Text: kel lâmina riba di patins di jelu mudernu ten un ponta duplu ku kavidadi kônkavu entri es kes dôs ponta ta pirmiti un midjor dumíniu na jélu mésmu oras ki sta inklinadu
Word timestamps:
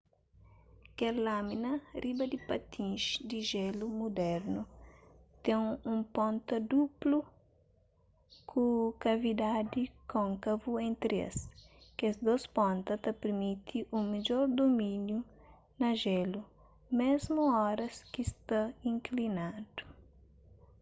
kel 0.97 1.15
lâmina 1.25 1.71
riba 2.03 2.25
di 2.31 2.39
patins 2.47 3.03
di 3.29 3.39
jelu 3.51 3.85
mudernu 3.99 4.61
ten 5.43 5.61
un 5.91 5.99
ponta 6.15 6.55
duplu 6.69 7.17
ku 8.49 8.63
kavidadi 9.03 9.83
kônkavu 10.11 10.71
entri 10.87 11.17
es 11.29 11.37
kes 11.97 12.15
dôs 12.25 12.43
ponta 12.55 12.93
ta 13.03 13.11
pirmiti 13.21 13.77
un 13.95 14.03
midjor 14.11 14.43
dumíniu 14.57 15.19
na 15.81 15.89
jélu 16.03 16.41
mésmu 16.97 17.43
oras 17.69 17.95
ki 18.11 18.23
sta 18.31 18.59
inklinadu 18.91 19.83